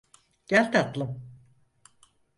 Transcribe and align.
Gel 0.47 0.71
tatlım. 0.71 1.23